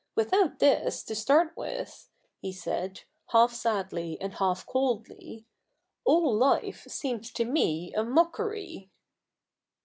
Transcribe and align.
Without 0.15 0.57
this, 0.57 1.03
to 1.03 1.13
start 1.13 1.55
with,' 1.55 2.09
he 2.39 2.51
said, 2.51 3.01
half 3.27 3.53
sadly 3.53 4.19
and 4.19 4.33
half 4.33 4.65
coldly,' 4.65 5.45
all 6.07 6.33
life 6.35 6.83
seems 6.87 7.31
to 7.33 7.45
me 7.45 7.93
a 7.93 8.03
mockery.' 8.03 8.89